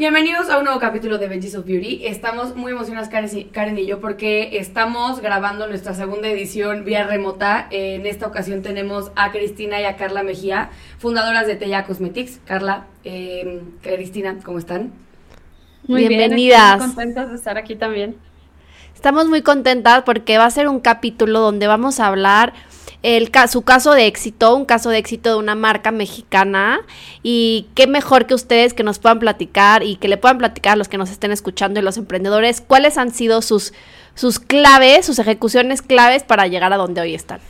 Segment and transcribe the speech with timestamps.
[0.00, 2.06] Bienvenidos a un nuevo capítulo de Veggies of Beauty.
[2.06, 3.10] Estamos muy emocionadas
[3.52, 7.66] Karen y yo porque estamos grabando nuestra segunda edición vía remota.
[7.70, 12.40] En esta ocasión tenemos a Cristina y a Carla Mejía, fundadoras de Tella Cosmetics.
[12.46, 14.90] Carla, eh, Cristina, ¿cómo están?
[15.86, 16.78] Muy Bienvenidas.
[16.78, 18.16] muy contentas de estar aquí también.
[18.94, 22.54] Estamos muy contentas porque va a ser un capítulo donde vamos a hablar
[23.02, 26.80] el, su caso de éxito, un caso de éxito de una marca mexicana
[27.22, 30.76] y qué mejor que ustedes que nos puedan platicar y que le puedan platicar a
[30.76, 33.72] los que nos estén escuchando y los emprendedores cuáles han sido sus,
[34.14, 37.40] sus claves, sus ejecuciones claves para llegar a donde hoy están.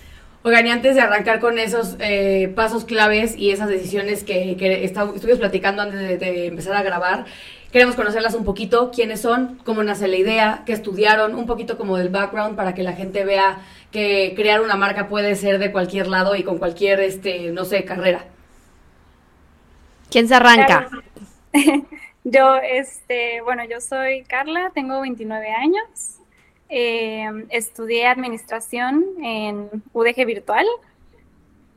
[0.42, 4.84] Oigan, y antes de arrancar con esos eh, pasos claves y esas decisiones que, que
[4.84, 7.27] estuvimos platicando antes de, de, empezar a grabar,
[7.72, 11.98] queremos conocerlas un poquito, quiénes son, cómo nace la idea, qué estudiaron, un poquito como
[11.98, 13.58] del background para que la gente vea
[13.91, 17.84] que crear una marca puede ser de cualquier lado y con cualquier, este, no sé,
[17.84, 18.25] carrera.
[20.10, 20.88] ¿Quién se arranca?
[22.25, 26.19] Yo, este, bueno, yo soy Carla, tengo 29 años.
[26.72, 30.64] Eh, estudié administración en UDG Virtual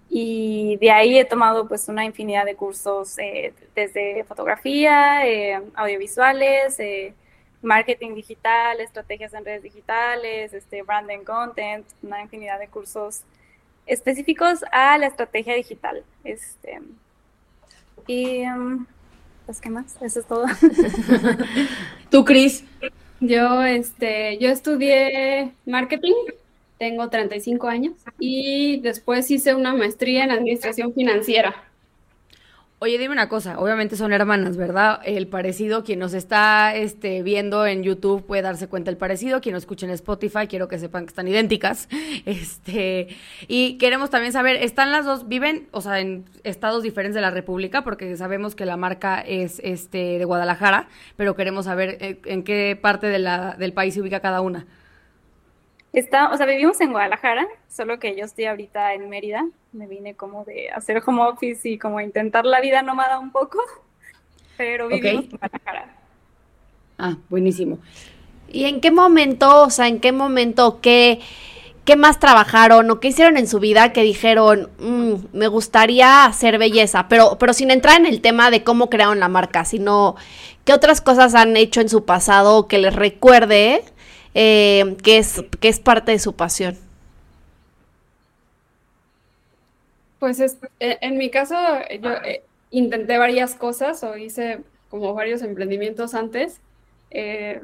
[0.07, 6.77] y de ahí he tomado pues una infinidad de cursos eh, desde fotografía, eh, audiovisuales,
[7.63, 13.21] marketing digital, estrategias en redes digitales, este, branding content, una infinidad de cursos
[13.87, 16.03] específicos a la estrategia digital.
[16.23, 16.79] Este,
[18.05, 18.85] y, um,
[19.47, 19.97] pues, ¿qué más?
[20.01, 20.45] Eso es todo.
[22.11, 22.63] ¿Tú, Cris?
[23.25, 26.11] Yo, este, yo estudié marketing,
[26.77, 31.55] tengo 35 años, y después hice una maestría en administración financiera.
[32.83, 34.99] Oye, dime una cosa, obviamente son hermanas, ¿verdad?
[35.05, 39.53] El parecido, quien nos está este, viendo en YouTube puede darse cuenta del parecido, quien
[39.53, 41.87] nos escucha en Spotify, quiero que sepan que están idénticas.
[42.25, 43.07] Este,
[43.47, 47.31] y queremos también saber, ¿están las dos, viven, o sea, en estados diferentes de la
[47.31, 47.85] República?
[47.85, 52.77] Porque sabemos que la marca es este de Guadalajara, pero queremos saber eh, en qué
[52.81, 54.67] parte del país se ubica cada una.
[55.93, 59.45] Está, o sea, vivimos en Guadalajara, solo que yo estoy ahorita en Mérida.
[59.73, 63.59] Me vine como de hacer home office y como intentar la vida nómada un poco,
[64.57, 65.95] pero vivimos en Guadalajara.
[66.97, 67.79] Ah, buenísimo.
[68.49, 71.19] ¿Y en qué momento, o sea, en qué momento, qué,
[71.85, 76.59] qué más trabajaron o qué hicieron en su vida que dijeron, mm, me gustaría hacer
[76.59, 80.15] belleza, pero, pero sin entrar en el tema de cómo crearon la marca, sino
[80.65, 83.83] qué otras cosas han hecho en su pasado que les recuerde
[84.35, 86.77] eh, que, es, que es parte de su pasión?
[90.23, 91.53] Pues es, eh, en mi caso,
[92.01, 96.61] yo eh, intenté varias cosas o hice como varios emprendimientos antes
[97.11, 97.61] de,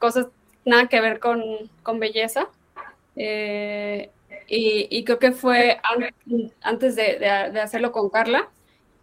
[0.00, 0.26] cosas
[0.64, 1.44] nada que ver con,
[1.84, 2.48] con belleza.
[3.14, 5.80] y, creo que fue
[6.62, 8.48] antes de, de, hacerlo con Carla,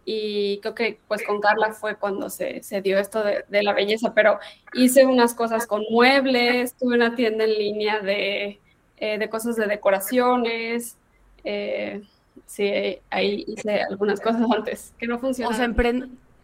[0.04, 3.72] y creo que pues con Carla fue cuando se, se dio esto de, de, la
[3.72, 4.38] belleza, pero
[4.74, 8.60] hice unas cosas con muebles, tuve una tienda en línea de,
[8.98, 10.98] eh, de cosas de decoraciones,
[11.42, 12.02] eh,
[12.46, 15.54] sí, ahí hice algunas cosas antes que no funcionaron.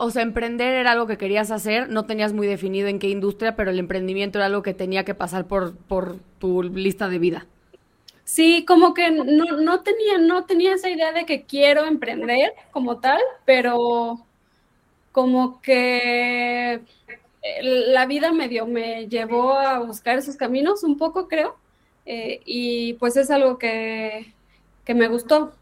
[0.03, 3.55] O sea, emprender era algo que querías hacer, no tenías muy definido en qué industria,
[3.55, 7.47] pero el emprendimiento era algo que tenía que pasar por, por tu lista de vida.
[8.25, 9.25] Sí, como que no,
[9.59, 14.25] no, tenía, no tenía esa idea de que quiero emprender como tal, pero
[15.13, 21.57] como que eh, la vida medio me llevó a buscar esos caminos un poco, creo,
[22.07, 24.33] eh, y pues es algo que,
[24.85, 25.53] que me gustó.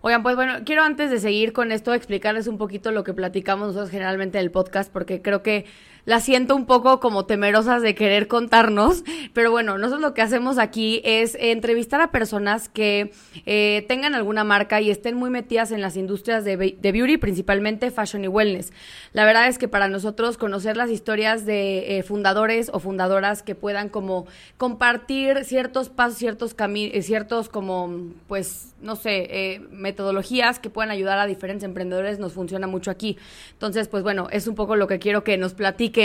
[0.00, 3.68] Oigan, pues bueno, quiero antes de seguir con esto explicarles un poquito lo que platicamos
[3.68, 5.66] nosotros generalmente en el podcast, porque creo que
[6.08, 10.56] las siento un poco como temerosas de querer contarnos, pero bueno, nosotros lo que hacemos
[10.56, 13.12] aquí es entrevistar a personas que
[13.44, 18.24] eh, tengan alguna marca y estén muy metidas en las industrias de, beauty, principalmente fashion
[18.24, 18.72] y wellness.
[19.12, 23.54] La verdad es que para nosotros conocer las historias de eh, fundadores o fundadoras que
[23.54, 24.26] puedan como
[24.56, 31.18] compartir ciertos pasos, ciertos caminos, eh, ciertos como, pues, no sé, metodologías que puedan ayudar
[31.18, 33.18] a diferentes emprendedores nos funciona mucho aquí.
[33.52, 35.97] Entonces, pues bueno, es un poco lo que quiero que nos platiquen.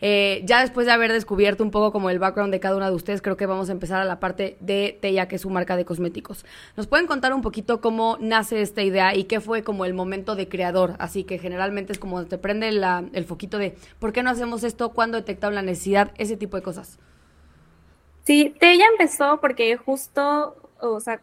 [0.00, 2.96] Eh, ya después de haber descubierto un poco como el background de cada una de
[2.96, 5.76] ustedes, creo que vamos a empezar a la parte de Teya, que es su marca
[5.76, 6.44] de cosméticos.
[6.76, 10.36] ¿Nos pueden contar un poquito cómo nace esta idea y qué fue como el momento
[10.36, 10.94] de creador?
[10.98, 14.90] Así que generalmente es como te prende el foquito de ¿por qué no hacemos esto?
[14.90, 16.12] ¿Cuándo detectamos la necesidad?
[16.18, 16.98] Ese tipo de cosas.
[18.24, 21.20] Sí, Teya empezó porque justo, o sea,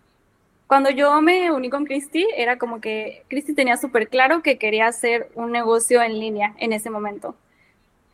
[0.68, 4.88] cuando yo me uní con Christy, era como que Christy tenía súper claro que quería
[4.88, 7.36] hacer un negocio en línea en ese momento.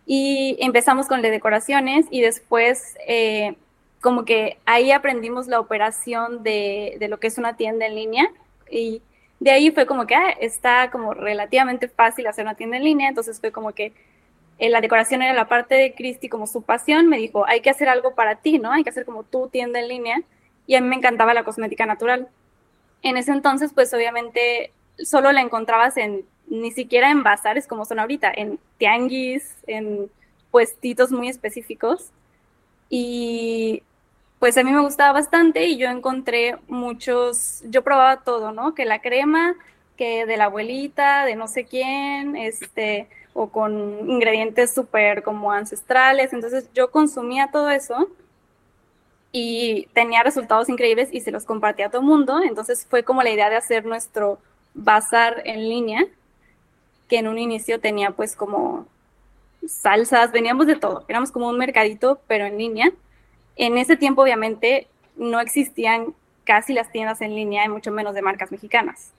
[0.05, 3.55] Y empezamos con de decoraciones y después eh,
[4.01, 8.31] como que ahí aprendimos la operación de, de, lo que es una tienda en línea
[8.69, 9.01] y
[9.39, 13.09] de ahí fue como que ah, está como relativamente fácil hacer una tienda en línea,
[13.09, 13.93] entonces fue como que
[14.59, 17.71] eh, la decoración era la parte de Christy como su pasión, me dijo, hay que
[17.71, 18.71] hacer algo para ti, ¿no?
[18.71, 20.21] Hay que hacer como tu tienda en línea
[20.67, 22.27] y a mí me encantaba la cosmética natural.
[23.01, 27.99] En ese entonces, pues obviamente solo la encontrabas en, ni siquiera en bazares como son
[27.99, 30.11] ahorita, en tianguis, en
[30.51, 32.11] puestitos muy específicos.
[32.89, 33.83] Y
[34.37, 38.75] pues a mí me gustaba bastante y yo encontré muchos, yo probaba todo, ¿no?
[38.75, 39.55] Que la crema,
[39.95, 46.33] que de la abuelita, de no sé quién, este, o con ingredientes súper como ancestrales.
[46.33, 48.09] Entonces yo consumía todo eso
[49.31, 52.41] y tenía resultados increíbles y se los compartía a todo el mundo.
[52.43, 54.37] Entonces fue como la idea de hacer nuestro
[54.73, 56.05] bazar en línea,
[57.11, 58.87] que en un inicio tenía pues como
[59.67, 62.91] salsas, veníamos de todo, éramos como un mercadito, pero en línea.
[63.55, 68.23] En ese tiempo obviamente no existían casi las tiendas en línea y mucho menos de
[68.23, 69.11] marcas mexicanas.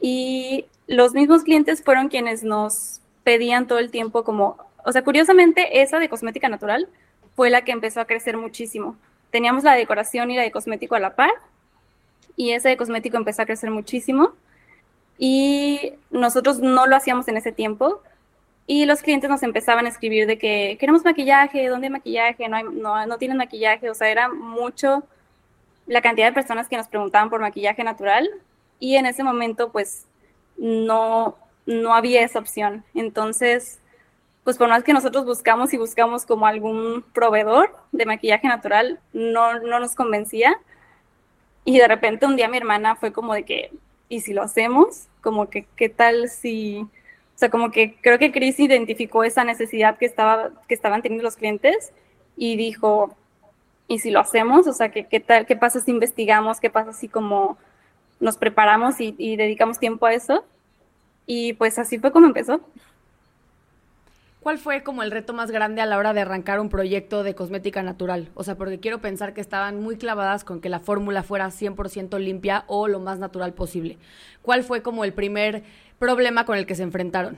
[0.00, 5.80] Y los mismos clientes fueron quienes nos pedían todo el tiempo como, o sea, curiosamente
[5.80, 6.88] esa de cosmética natural
[7.34, 8.96] fue la que empezó a crecer muchísimo
[9.36, 11.30] teníamos la decoración y la de cosmético a la par,
[12.36, 14.32] y ese de cosmético empezó a crecer muchísimo,
[15.18, 18.02] y nosotros no lo hacíamos en ese tiempo,
[18.66, 22.48] y los clientes nos empezaban a escribir de que queremos maquillaje, ¿dónde maquillaje?
[22.48, 25.04] No, no, no tienen maquillaje, o sea, era mucho
[25.86, 28.28] la cantidad de personas que nos preguntaban por maquillaje natural,
[28.80, 30.04] y en ese momento, pues,
[30.56, 31.36] no,
[31.66, 32.84] no había esa opción.
[32.94, 33.80] Entonces,
[34.44, 39.58] pues por más que nosotros buscamos y buscamos como algún proveedor de maquillaje natural, no,
[39.60, 40.56] no nos convencía.
[41.64, 43.72] Y de repente un día mi hermana fue como de que,
[44.08, 45.08] ¿y si lo hacemos?
[45.20, 46.80] Como que, ¿qué tal si...?
[46.80, 51.22] O sea, como que creo que Chris identificó esa necesidad que, estaba, que estaban teniendo
[51.22, 51.92] los clientes
[52.34, 53.14] y dijo,
[53.88, 54.66] ¿y si lo hacemos?
[54.66, 55.44] O sea, ¿qué, qué tal?
[55.44, 56.60] ¿Qué pasa si investigamos?
[56.60, 57.58] ¿Qué pasa si como
[58.20, 60.44] nos preparamos y, y dedicamos tiempo a eso?
[61.26, 62.60] Y pues así fue como empezó.
[64.46, 67.34] ¿Cuál fue como el reto más grande a la hora de arrancar un proyecto de
[67.34, 68.28] cosmética natural?
[68.34, 72.16] O sea, porque quiero pensar que estaban muy clavadas con que la fórmula fuera 100%
[72.20, 73.98] limpia o lo más natural posible.
[74.42, 75.64] ¿Cuál fue como el primer
[75.98, 77.36] problema con el que se enfrentaron?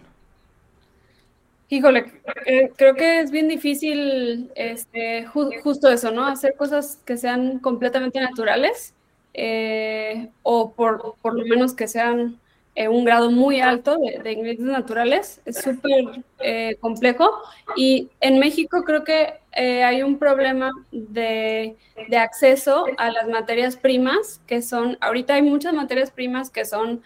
[1.71, 2.13] Híjole,
[2.45, 6.27] eh, creo que es bien difícil este, justo eso, ¿no?
[6.27, 8.93] Hacer cosas que sean completamente naturales
[9.33, 12.39] eh, o por, por lo menos que sean
[12.79, 17.29] eh, un grado muy alto de, ingredientes naturales, es súper eh, complejo.
[17.75, 21.75] Y en México creo que eh, hay un problema de,
[22.09, 27.03] de, acceso a las materias primas, que son, ahorita hay muchas materias primas que son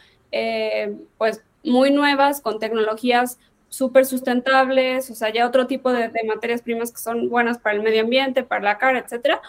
[1.17, 3.39] pues muy nuevas, con tecnologías
[3.71, 7.77] súper sustentables, o sea, ya otro tipo de, de, materias primas que son buenas para
[7.77, 9.41] el medio ambiente, para la cara, etcétera.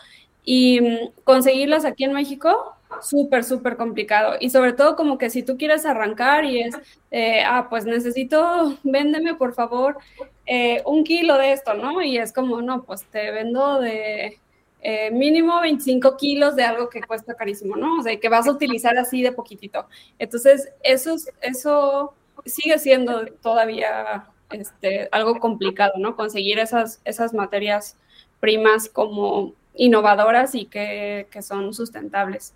[0.44, 4.36] Y mm, conseguirlas aquí en México súper, súper complicado.
[4.40, 6.76] Y sobre todo como que si tú quieres arrancar y es,
[7.12, 9.98] eh, ah, pues necesito, véndeme por favor
[10.46, 12.02] eh, un kilo de esto, ¿no?
[12.02, 14.40] Y es como, no, pues te vendo de
[14.82, 18.00] eh, mínimo 25 kilos de algo que cuesta carísimo, ¿no?
[18.00, 19.88] O sea, que vas a utilizar así de poquitito.
[20.20, 22.14] Entonces, eso, eso
[22.46, 26.16] sigue siendo todavía este, algo complicado, ¿no?
[26.16, 27.98] Conseguir esas, esas materias
[28.42, 32.54] primas como innovadoras y que, que son sustentables.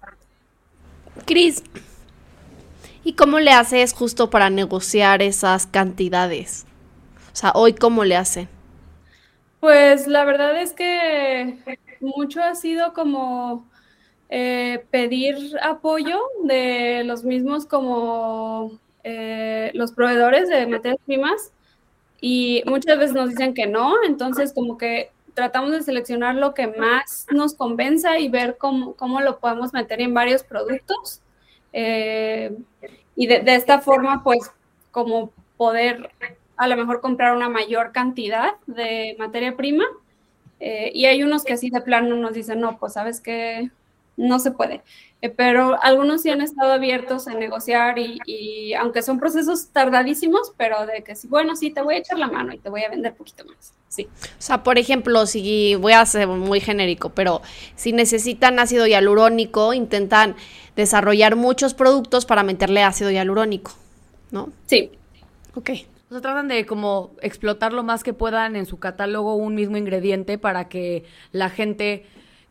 [1.26, 1.64] Cris,
[3.04, 6.66] ¿y cómo le haces justo para negociar esas cantidades?
[7.34, 8.48] O sea, hoy cómo le hace?
[9.60, 11.58] Pues la verdad es que
[12.00, 13.66] mucho ha sido como
[14.30, 21.52] eh, pedir apoyo de los mismos como eh, los proveedores de materias primas
[22.20, 26.66] y muchas veces nos dicen que no, entonces como que tratamos de seleccionar lo que
[26.66, 31.22] más nos convenza y ver cómo, cómo lo podemos meter en varios productos.
[31.74, 32.58] Eh,
[33.16, 34.52] y de, esta forma, pues,
[34.90, 36.10] como poder
[36.58, 39.84] a lo mejor comprar una mayor cantidad de materia prima.
[40.60, 43.70] Eh, y hay unos que así de plano nos dicen, no, pues sabes que
[44.18, 44.82] no se puede.
[45.22, 50.86] Eh, pero algunos sí han estado abiertos a negociar y, aunque son procesos tardadísimos, pero
[50.86, 52.90] de que sí, bueno, sí, te voy a echar la mano y te voy a
[52.90, 53.74] vender poquito más.
[53.88, 54.08] Sí.
[54.22, 57.42] O sea, por ejemplo, si voy a ser muy genérico, pero
[57.76, 60.36] si necesitan ácido hialurónico, intentan
[60.76, 63.72] desarrollar muchos productos para meterle ácido hialurónico,
[64.30, 64.50] ¿no?
[64.68, 64.92] Sí.
[65.56, 65.72] Ok.
[66.10, 69.78] O sea, tratan de como explotar lo más que puedan en su catálogo un mismo
[69.78, 72.06] ingrediente para que la gente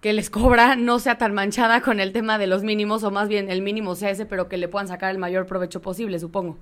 [0.06, 3.26] que les cobra no sea tan manchada con el tema de los mínimos, o más
[3.26, 6.58] bien el mínimo sea ese, pero que le puedan sacar el mayor provecho posible, supongo.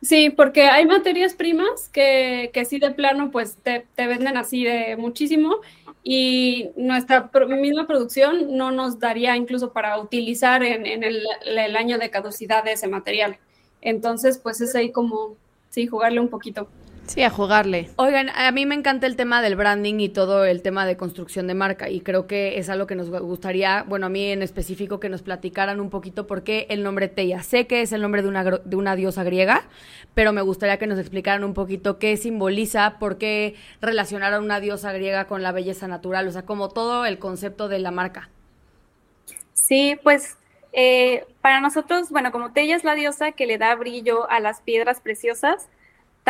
[0.00, 4.96] Sí, porque hay materias primas que, que sí de plano pues te, venden así de
[4.98, 5.56] muchísimo
[6.04, 12.08] y nuestra misma producción no nos daría incluso para utilizar en, el, el, año de
[12.08, 13.38] caducidad de ese material.
[13.80, 15.34] Entonces pues es ahí como,
[15.70, 16.68] sí, jugarle un poquito.
[17.10, 17.90] Sí, a jugarle.
[17.96, 21.48] Oigan, a mí me encanta el tema del branding y todo el tema de construcción
[21.48, 25.00] de marca y creo que es algo que nos gustaría, bueno, a mí en específico
[25.00, 27.42] que nos platicaran un poquito por qué el nombre Teia.
[27.42, 29.64] Sé que es el nombre de una, de una diosa griega,
[30.14, 34.60] pero me gustaría que nos explicaran un poquito qué simboliza, por qué relacionar a una
[34.60, 38.30] diosa griega con la belleza natural, o sea, como todo el concepto de la marca.
[39.52, 40.36] Sí, pues
[40.72, 44.60] eh, para nosotros, bueno, como Teia es la diosa que le da brillo a las
[44.60, 45.68] piedras preciosas,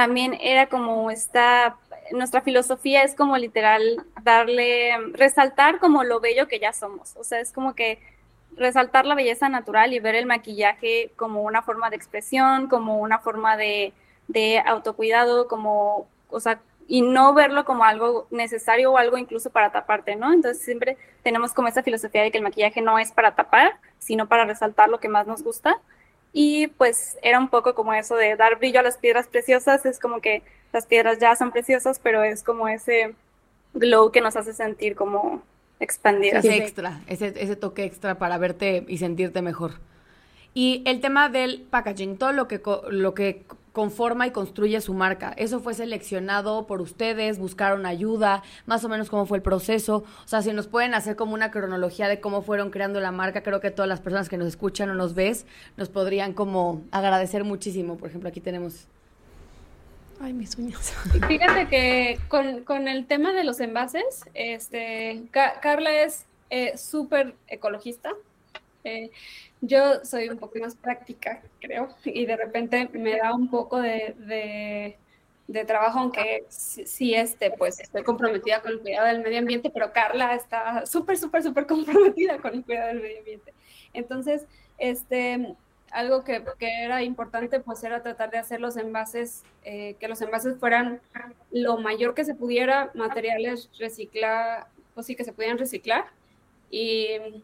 [0.00, 1.76] también era como esta,
[2.12, 7.38] nuestra filosofía es como literal darle, resaltar como lo bello que ya somos, o sea,
[7.38, 7.98] es como que
[8.56, 13.18] resaltar la belleza natural y ver el maquillaje como una forma de expresión, como una
[13.18, 13.92] forma de,
[14.26, 19.70] de autocuidado, como, o sea, y no verlo como algo necesario o algo incluso para
[19.70, 20.32] taparte, ¿no?
[20.32, 24.28] Entonces siempre tenemos como esa filosofía de que el maquillaje no es para tapar, sino
[24.28, 25.78] para resaltar lo que más nos gusta.
[26.32, 29.98] Y pues era un poco como eso de dar brillo a las piedras preciosas, es
[29.98, 33.14] como que las piedras ya son preciosas, pero es como ese
[33.74, 35.42] glow que nos hace sentir como
[35.80, 36.44] expandidas.
[36.44, 39.72] Ese extra, ese, ese toque extra para verte y sentirte mejor.
[40.54, 42.60] Y el tema del packaging, todo lo que,
[42.90, 45.32] lo que conforma y construye su marca.
[45.36, 50.04] Eso fue seleccionado por ustedes, buscaron ayuda, más o menos cómo fue el proceso.
[50.24, 53.42] O sea, si nos pueden hacer como una cronología de cómo fueron creando la marca,
[53.42, 55.46] creo que todas las personas que nos escuchan o nos ves
[55.76, 57.96] nos podrían como agradecer muchísimo.
[57.96, 58.86] Por ejemplo, aquí tenemos...
[60.20, 60.92] Ay, mis uñas.
[61.28, 68.10] Fíjate que con, el tema de los envases, este, Carla es eh, súper ecologista.
[68.84, 69.10] Eh,
[69.60, 74.96] yo soy un poco más práctica, creo, y de repente me da un poco de,
[75.66, 80.34] trabajo, aunque sí, este, pues estoy comprometida con el cuidado del medio ambiente, pero Carla
[80.34, 83.52] está súper, súper, súper comprometida con el cuidado del medio ambiente.
[83.92, 84.46] Entonces,
[84.78, 85.56] este,
[85.90, 90.56] algo que, era importante, pues era tratar de hacer los envases, eh, que los envases
[90.58, 91.00] fueran
[91.50, 96.06] lo mayor que se pudiera, materiales reciclar, pues sí, que se pudieran reciclar.
[96.70, 97.42] Y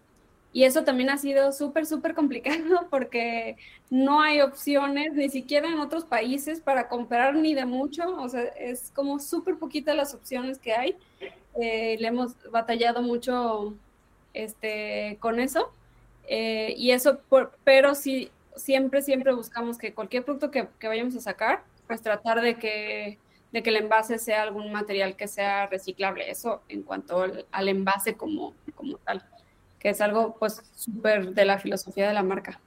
[0.57, 3.59] y eso también ha sido súper, súper complicado porque
[3.91, 8.17] no hay opciones, ni siquiera en otros países, para comprar ni de mucho.
[8.17, 10.97] O sea, es como súper poquitas las opciones que hay.
[11.61, 13.75] Eh, le hemos batallado mucho
[14.33, 15.71] este, con eso.
[16.27, 17.21] Eh, y eso,
[17.63, 22.41] pero sí, siempre, siempre buscamos que cualquier producto que, que, vayamos a sacar, pues tratar
[22.41, 23.19] de que,
[23.53, 26.31] de que el envase sea algún material que sea reciclable.
[26.31, 29.23] Eso en cuanto al, al envase como, como tal
[29.91, 32.59] es algo pues súper de la filosofía de la marca.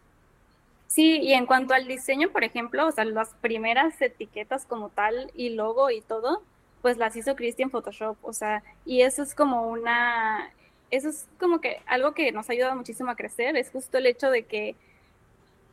[0.87, 5.31] Sí, y en cuanto al diseño, por ejemplo, o sea, las primeras etiquetas como tal
[5.35, 6.41] y logo y todo,
[6.81, 10.49] pues las hizo Christian Photoshop, o sea, y eso es como una,
[10.89, 14.07] eso es como que algo que nos ha ayudado muchísimo a crecer, es justo el
[14.07, 14.75] hecho de que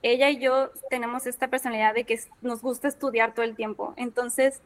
[0.03, 4.61] ella y yo tenemos esta personalidad de que nos gusta estudiar todo el tiempo, entonces,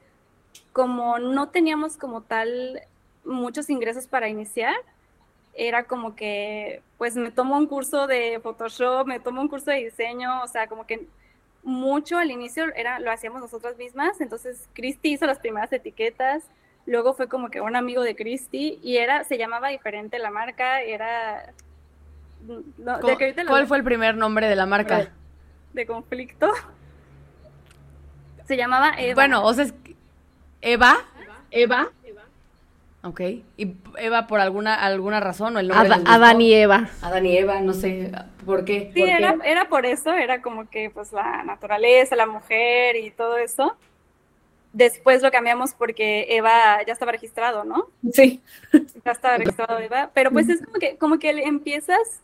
[0.73, 2.83] como no teníamos como tal
[3.25, 4.75] muchos ingresos para iniciar,
[5.69, 9.85] era como que, pues me tomo un curso de Photoshop, me tomo un curso de
[9.85, 11.07] diseño, o sea, como que
[11.62, 16.45] mucho al inicio era, lo hacíamos nosotras mismas, entonces Christy hizo las primeras etiquetas,
[16.87, 20.81] luego fue como que un amigo de Christy y era, se llamaba diferente la marca,
[20.81, 21.52] era...
[23.47, 25.11] ¿Cuál fue el primer nombre de la marca?
[25.75, 26.50] De, conflicto.
[28.47, 29.14] Se llamaba Eva.
[29.14, 29.67] Bueno, o sea,
[30.62, 31.05] ¿Eva?
[31.50, 31.90] Eva.
[33.02, 33.21] Ok.
[33.57, 36.90] ¿Y Eva por alguna alguna razón o el nombre Adán y Eva.
[37.00, 38.12] Adán y Eva, no sé
[38.45, 38.90] por qué.
[38.95, 43.38] Sí, era, era por eso, era como que pues la naturaleza, la mujer y todo
[43.38, 43.75] eso.
[44.73, 47.88] Después lo cambiamos porque Eva ya estaba registrado, ¿no?
[48.12, 48.40] Sí.
[49.04, 50.11] Ya estaba registrado Eva.
[50.12, 52.21] Pero pues es como que, como que empiezas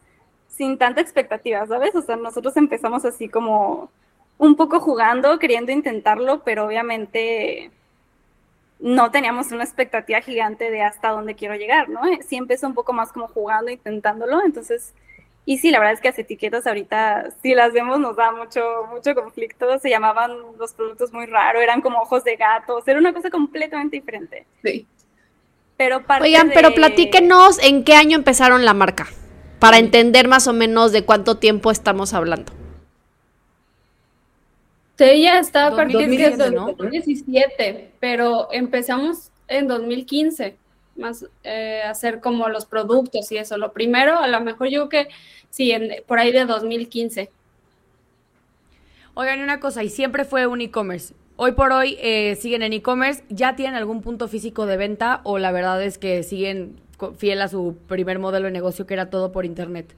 [0.49, 1.95] sin tanta expectativa, ¿sabes?
[1.95, 3.91] O sea, nosotros empezamos así como
[4.39, 7.71] un poco jugando, queriendo intentarlo, pero obviamente
[8.79, 12.01] no teníamos una expectativa gigante de hasta dónde quiero llegar, ¿no?
[12.29, 14.95] Sí empezó un poco más como jugando, intentándolo, entonces,
[15.47, 18.61] y sí, la verdad es que las etiquetas ahorita, si las vemos, nos da mucho,
[18.91, 23.13] mucho conflicto, se llamaban los productos muy raros, eran como ojos de gatos, era una
[23.13, 24.45] cosa completamente diferente.
[24.63, 24.87] Sí.
[25.77, 29.07] Pero parte Oigan, de- pero platíquenos en qué año empezaron la marca,
[29.59, 32.53] para entender más o menos de cuánto tiempo estamos hablando.
[34.99, 36.67] Ella está a partir de 2017, ¿no?
[36.73, 40.57] 2017, pero empezamos en 2015
[40.97, 43.59] más eh, a hacer como los productos y eso.
[43.59, 45.15] Lo primero, a lo mejor yo creo que
[45.51, 47.31] sí, en- por ahí de 2015.
[49.15, 51.15] Oigan, y una cosa, y siempre fue un e-commerce.
[51.37, 55.39] Hoy por hoy eh, siguen en e-commerce, ¿ya tienen algún punto físico de venta o
[55.39, 56.81] la verdad es que siguen
[57.19, 59.95] fiel a su primer modelo de negocio que era todo por internet?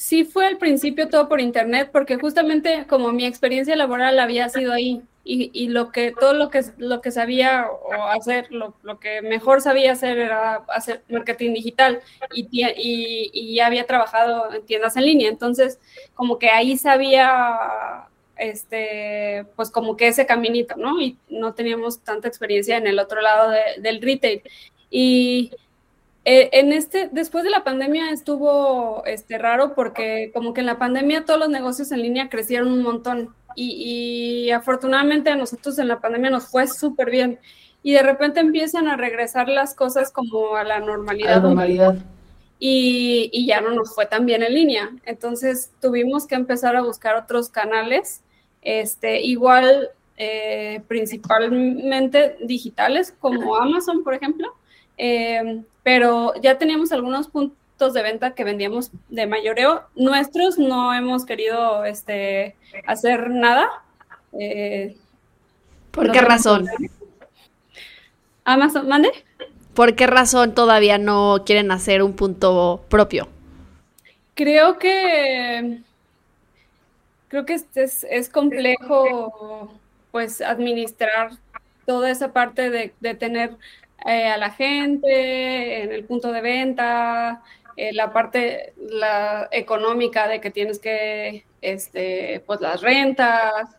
[0.00, 4.72] Sí fue al principio todo por internet, porque justamente como mi experiencia laboral había sido
[4.72, 9.00] ahí y, y lo que todo lo que lo que sabía o hacer, lo, lo
[9.00, 12.00] que mejor sabía hacer era hacer marketing digital
[12.32, 15.80] y, y, y ya había trabajado en tiendas en línea, entonces
[16.14, 21.00] como que ahí sabía este pues como que ese caminito, ¿no?
[21.00, 24.42] Y no teníamos tanta experiencia en el otro lado de- del retail
[24.90, 25.50] y
[26.24, 30.78] eh, en este, después de la pandemia estuvo este, raro porque como que en la
[30.78, 35.88] pandemia todos los negocios en línea crecieron un montón y, y afortunadamente a nosotros en
[35.88, 37.38] la pandemia nos fue súper bien
[37.82, 41.42] y de repente empiezan a regresar las cosas como a la normalidad,
[42.58, 44.90] Y, y ya no nos fue tan bien en línea.
[45.04, 48.22] Entonces tuvimos que empezar a buscar otros canales,
[48.62, 54.52] este, igual eh, principalmente digitales como Amazon, por ejemplo.
[54.98, 59.84] Eh, pero ya teníamos algunos puntos de venta que vendíamos de mayoreo.
[59.94, 63.82] Nuestros no hemos querido este, hacer nada.
[64.38, 64.96] Eh,
[65.92, 66.66] ¿Por qué razón?
[68.44, 69.10] Amazon, mande.
[69.74, 73.28] ¿Por qué razón todavía no quieren hacer un punto propio?
[74.34, 75.80] Creo que
[77.28, 79.72] creo que es, es, es complejo
[80.10, 81.32] pues administrar
[81.86, 83.56] toda esa parte de, de tener
[84.06, 87.42] eh, a la gente en el punto de venta,
[87.92, 93.76] la parte la económica de que tienes que este pues las rentas,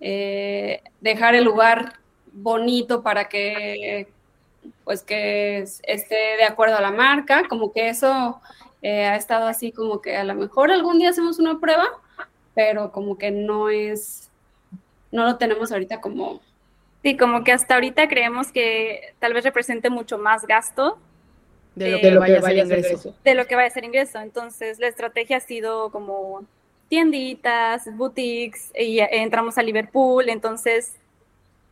[0.00, 1.94] eh, dejar el lugar
[2.32, 4.08] bonito para que
[4.84, 8.40] pues que es- esté de acuerdo a la marca, como que eso
[8.82, 11.88] eh, ha estado así como que a lo mejor algún día hacemos una prueba,
[12.54, 14.30] pero como que no es,
[15.12, 16.40] no lo tenemos ahorita como,
[17.02, 20.98] Sí, como que hasta ahorita creemos que tal vez represente mucho más gasto
[21.74, 23.16] De lo Eh, que de lo vaya a ser ingreso.
[23.24, 24.20] de lo que vaya a ser ingreso.
[24.20, 26.44] Entonces, la estrategia ha sido como
[26.88, 30.96] tienditas, boutiques, y entramos a Liverpool, entonces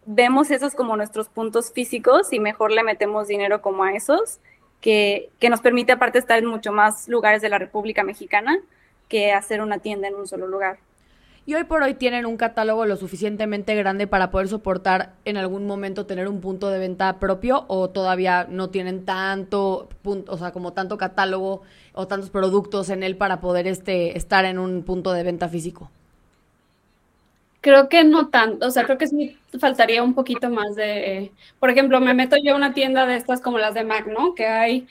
[0.07, 4.41] vemos esos como nuestros puntos físicos y mejor le metemos dinero como a esos,
[4.81, 8.59] que, que nos permite aparte estar en mucho más lugares de la República Mexicana
[9.09, 10.79] que hacer una tienda en un solo lugar.
[11.47, 15.67] Y hoy por hoy tienen un catálogo lo suficientemente grande para poder soportar en algún
[15.67, 20.53] momento tener un punto de venta propio o todavía no tienen tanto punto, o sea,
[20.53, 25.13] como tanto catálogo o tantos productos en él para poder este estar en un punto
[25.13, 25.91] de venta físico.
[27.61, 31.71] creo que no tanto, o sea, creo que sí faltaría un poquito más de, por
[31.71, 34.35] ejemplo, me meto yo a una tienda de estas como las de Mac, ¿no?
[34.35, 34.89] Que hay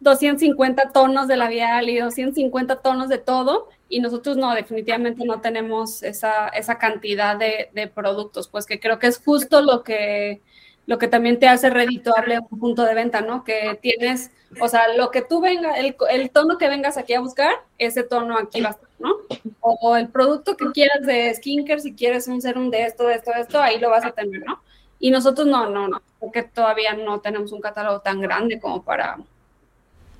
[0.00, 6.02] 250 tonos de labial y 250 tonos de todo, y nosotros no, definitivamente no tenemos
[6.02, 10.42] esa, esa cantidad de, de productos, pues que creo que es justo lo que,
[10.86, 13.44] lo que también te hace redituable un punto de venta, ¿no?
[13.44, 14.30] Que tienes,
[14.60, 18.02] o sea, lo que tú venga, el, el tono que vengas aquí a buscar, ese
[18.04, 19.16] tono aquí va a estar, ¿no?
[19.60, 23.14] O, o el producto que quieras de skincare, si quieres un serum de esto, de
[23.16, 24.62] esto, de esto, ahí lo vas a tener, ¿no?
[24.98, 29.18] Y nosotros no, no, no, porque todavía no tenemos un catálogo tan grande como para...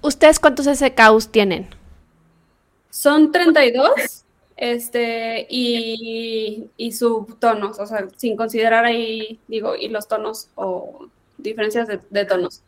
[0.02, 1.66] ¿Ustedes cuántos SKUs tienen?
[2.90, 3.90] Son 32,
[4.56, 11.06] este, y, y subtonos, o sea, sin considerar ahí, digo, y los tonos o
[11.36, 12.62] diferencias de, de tonos.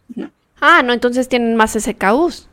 [0.61, 2.47] Ah, no, entonces tienen más SKUs.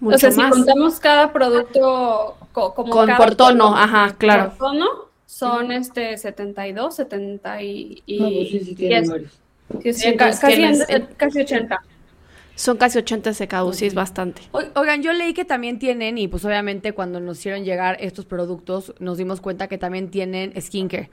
[0.00, 0.50] Mucho o sea, si más.
[0.50, 4.50] contamos cada producto co- como Con- cada por tono, ajá, claro.
[4.56, 4.86] Por tono
[5.26, 11.80] son este 72, 70 y, y No, pues sí, sí ca- casi, en- casi 80.
[12.60, 14.42] Son casi 80 SKUs, sí es bastante.
[14.52, 18.26] O- Oigan, yo leí que también tienen, y pues obviamente cuando nos hicieron llegar estos
[18.26, 21.08] productos, nos dimos cuenta que también tienen skincare.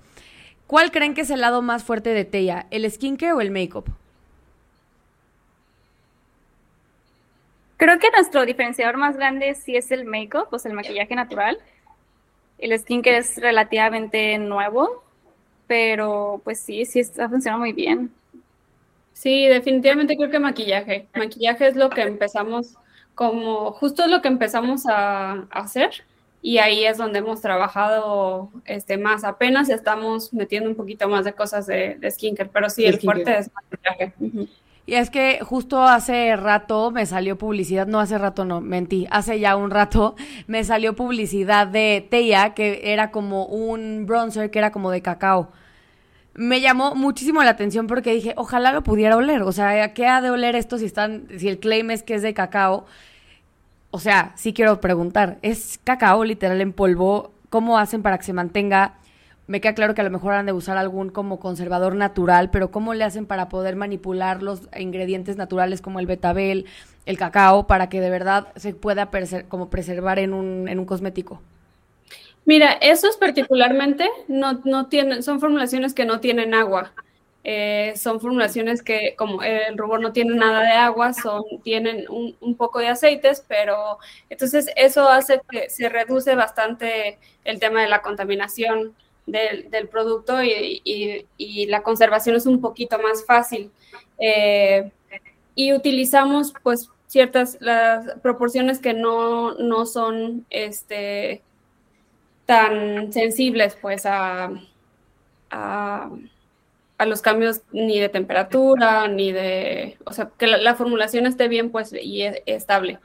[0.67, 2.67] ¿Cuál creen que es el lado más fuerte de Teya?
[2.69, 3.85] ¿El skincare o el make-up?
[7.77, 11.57] Creo que nuestro diferenciador más grande sí es el make-up, o sea, el maquillaje natural.
[12.57, 15.01] El skincare es relativamente nuevo,
[15.65, 18.11] pero pues sí, sí está funcionando muy bien.
[19.17, 21.07] Sí, definitivamente creo que maquillaje.
[21.15, 22.75] Maquillaje es lo que empezamos
[23.15, 25.89] como, justo es lo que empezamos a, hacer
[26.43, 29.23] y ahí es donde hemos trabajado este, más.
[29.23, 33.39] Apenas estamos metiendo un poquito más de cosas de, de skincare, pero sí, el fuerte
[33.39, 34.13] es maquillaje.
[34.85, 39.39] Y es que justo hace rato me salió publicidad, no hace rato no, mentí, hace
[39.39, 44.71] ya un rato me salió publicidad de Teia, que era como un bronzer que era
[44.71, 45.51] como de cacao
[46.37, 49.41] me llamó muchísimo la atención porque dije, ojalá lo pudiera oler.
[49.41, 52.21] O sea, ¿qué ha de oler esto si están, si el claim es que es
[52.21, 52.85] de cacao?
[53.89, 57.31] O sea, sí quiero preguntar, ¿es cacao literal en polvo?
[57.49, 58.93] ¿Cómo hacen para que se mantenga?
[59.47, 62.69] Me queda claro que a lo mejor han de usar algún como conservador natural, pero
[62.69, 66.65] ¿cómo le hacen para poder manipular los ingredientes naturales como el betabel,
[67.07, 69.09] el cacao, para que de verdad se pueda
[69.49, 71.41] como preservar en un, en un cosmético?
[72.47, 76.93] Mira, esos particularmente no, no tienen, son formulaciones que no tienen agua.
[77.43, 82.55] Eh, son formulaciones que, como el rubor no tiene nada de agua, son, tienen un,
[82.55, 83.97] poco de aceites, pero
[84.29, 91.65] entonces eso hace que se reduce bastante el tema de la contaminación del, producto y,
[91.67, 93.71] la conservación es un poquito más fácil.
[94.19, 94.89] Eh,
[95.53, 101.43] y utilizamos pues ciertas las proporciones que no, no son este
[102.47, 104.49] tan sensibles pues a,
[105.51, 106.09] a,
[107.05, 111.93] los cambios ni de temperatura, ni de, o sea, que la, formulación esté bien pues
[111.93, 112.97] y e, estable.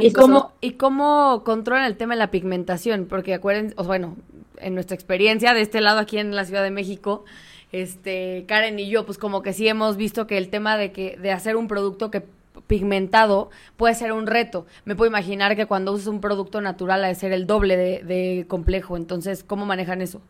[0.00, 3.06] ¿Y, cómo, ¿Y cómo controlan el tema de la pigmentación?
[3.06, 4.16] Porque acuérdense, o bueno,
[4.58, 7.24] en nuestra experiencia de este lado aquí en la Ciudad de México,
[7.72, 11.16] este, Karen y yo, pues como que sí hemos visto que el tema de que,
[11.16, 12.24] de hacer un producto que
[12.66, 14.66] pigmentado puede ser un reto.
[14.84, 18.44] Me puedo imaginar que cuando usas un producto natural ha de ser el doble de,
[18.48, 18.96] complejo.
[18.96, 20.20] Entonces, ¿cómo manejan eso?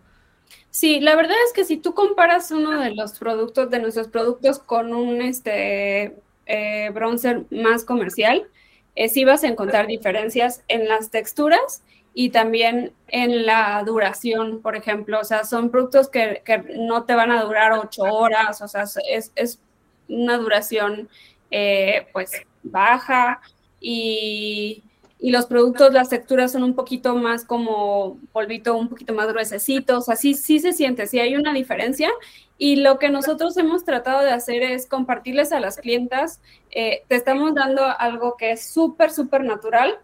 [0.71, 4.59] Sí, la verdad es que si tú comparas uno de los productos, de nuestros productos,
[4.59, 8.47] con un este, eh, bronzer más comercial,
[8.95, 11.83] eh, sí vas a encontrar diferencias en las texturas
[12.15, 15.21] y también en la duración, por ejemplo.
[15.21, 16.43] O sea, son productos que,
[16.77, 19.61] no te van a durar ocho horas, o sea, es, es
[20.09, 21.09] una duración
[21.51, 22.33] eh, pues
[22.63, 23.41] baja
[23.81, 24.83] y,
[25.19, 30.35] los productos, las texturas son un poquito más como polvito, un poquito más gruesecitos, así
[30.35, 32.11] sí se siente, sí hay una diferencia.
[32.59, 37.17] Y lo que nosotros hemos tratado de hacer es compartirles a las clientas, eh, te
[37.17, 39.99] estamos dando algo que es súper, súper natural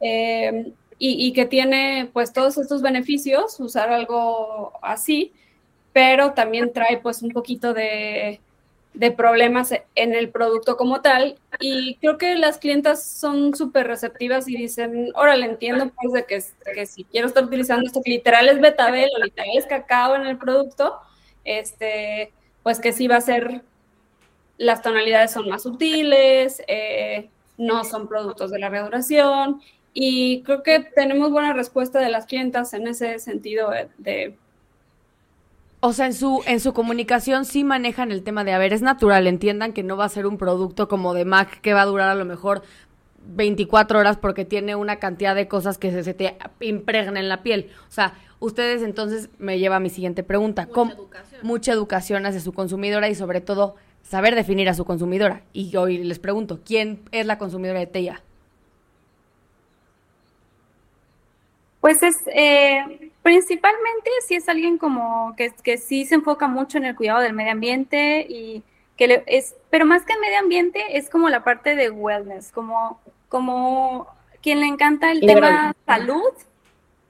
[0.00, 5.32] eh, y, y, que tiene pues todos estos beneficios, usar algo así,
[5.92, 8.40] pero también trae pues un poquito de,
[8.94, 11.36] de problemas en el producto como tal.
[11.58, 16.86] Y creo que las clientas son súper receptivas y dicen, órale, entiendo pues de que,
[16.86, 20.38] si quiero estar utilizando esto que literal es betabel o literal es cacao en el
[20.38, 20.98] producto,
[21.44, 23.62] este, pues que sí va a ser,
[24.56, 27.28] las tonalidades son más sutiles, eh,
[27.58, 29.60] no son productos de larga duración.
[29.92, 34.36] Y creo que tenemos buena respuesta de las clientas en ese sentido de
[35.86, 38.80] o sea, en su, en su comunicación sí manejan el tema de, a ver, es
[38.80, 41.84] natural, entiendan que no va a ser un producto como de Mac que va a
[41.84, 42.62] durar a lo mejor
[43.26, 47.70] 24 horas porque tiene una cantidad de cosas que se, te impregna en la piel.
[47.86, 50.66] O sea, ustedes entonces me lleva a mi siguiente pregunta.
[50.72, 51.40] Mucha educación.
[51.42, 55.42] Mucha educación hacia su consumidora y sobre todo saber definir a su consumidora.
[55.52, 58.22] Y hoy les pregunto, ¿quién es la consumidora de TEIA?
[61.82, 66.84] Pues es, eh, principalmente si es alguien como que, que sí se enfoca mucho en
[66.84, 68.62] el cuidado del medio ambiente y
[68.98, 72.52] que le, es, pero más que el medio ambiente es como la parte de wellness,
[72.52, 74.06] como, como
[74.42, 76.34] quien le encanta el tema salud,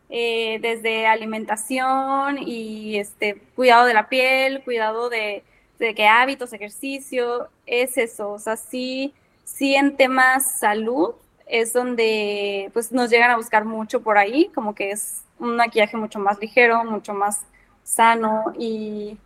[0.08, 5.42] eh, desde alimentación y este cuidado de la piel, cuidado de,
[5.80, 12.70] de qué hábitos, ejercicio, es eso, o sea, sí, sí en temas salud es donde
[12.72, 16.38] pues nos llegan a buscar mucho por ahí, como que es un maquillaje mucho más
[16.38, 17.40] ligero, mucho más
[17.82, 19.18] sano y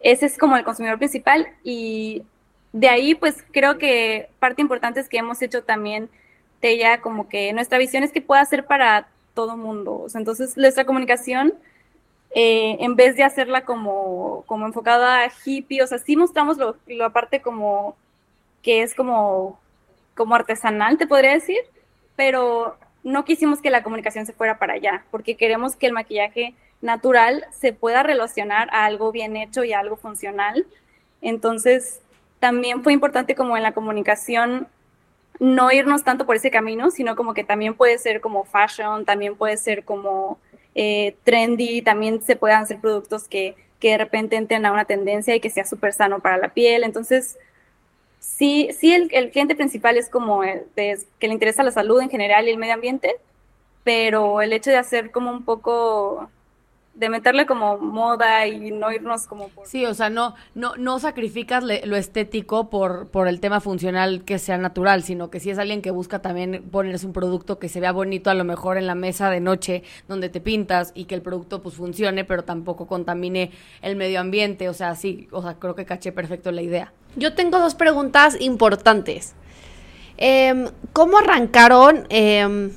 [0.00, 2.22] ese es como el consumidor principal y
[2.72, 6.08] de ahí pues creo que parte importante es que hemos hecho también
[6.60, 11.54] ella como que nuestra visión es que pueda ser para todo mundo, entonces nuestra comunicación
[12.32, 16.76] eh, en vez de hacerla como, como enfocada a hippie, o sea, sí mostramos lo,
[16.86, 17.96] lo parte como
[18.62, 19.58] que es como
[20.18, 21.60] como artesanal, te podría decir,
[22.14, 26.54] pero no quisimos que la comunicación se fuera para allá, porque queremos que el maquillaje
[26.82, 30.66] natural se pueda relacionar a algo bien hecho y a algo funcional.
[31.22, 32.02] Entonces,
[32.40, 34.68] también fue importante como en la comunicación
[35.40, 39.36] no irnos tanto por ese camino, sino como que también puede ser como fashion, también
[39.36, 40.38] puede ser como
[40.74, 45.34] eh, trendy, también se puedan hacer productos que que de repente entren a una tendencia
[45.34, 46.84] y que sea súper sano para la piel.
[46.84, 47.38] Entonces,
[48.18, 52.10] sí, sí el, cliente principal es como el de, que le interesa la salud en
[52.10, 53.16] general y el medio ambiente,
[53.84, 56.28] pero el hecho de hacer como un poco
[56.98, 59.66] de meterle como moda y no irnos como por...
[59.66, 64.40] Sí, o sea, no, no, no sacrificas lo estético por, por el tema funcional que
[64.40, 67.78] sea natural, sino que si es alguien que busca también ponerse un producto que se
[67.78, 71.14] vea bonito a lo mejor en la mesa de noche donde te pintas y que
[71.14, 75.54] el producto pues funcione, pero tampoco contamine el medio ambiente, o sea, sí, o sea,
[75.54, 76.92] creo que caché perfecto la idea.
[77.18, 79.34] Yo tengo dos preguntas importantes.
[80.16, 82.06] Em, ¿Cómo arrancaron?
[82.10, 82.70] Eh,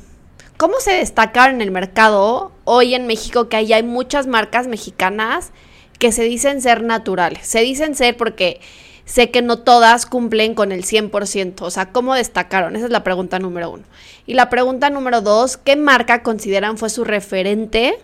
[0.62, 5.52] ¿Cómo se destacaron en el mercado hoy en México que ahí hay muchas marcas mexicanas
[5.98, 7.48] que se dicen ser naturales?
[7.48, 8.62] Se dicen ser porque
[9.06, 11.66] sé que no todas cumplen con el 100%.
[11.66, 12.76] O sea, ¿cómo destacaron?
[12.76, 13.86] Esa es la pregunta número uno.
[14.28, 17.98] Y la pregunta número dos, ¿qué marca consideran fue su referente